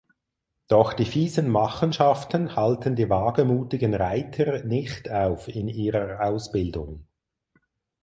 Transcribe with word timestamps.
Doch 0.67 0.93
die 0.93 1.05
fiesen 1.05 1.47
Machenschaften 1.51 2.55
halten 2.55 2.95
die 2.95 3.07
wagemutigen 3.07 3.93
Reiter 3.93 4.63
nicht 4.63 5.11
auf 5.11 5.47
in 5.47 5.67
ihrer 5.67 6.23
Ausbildung. 6.25 7.05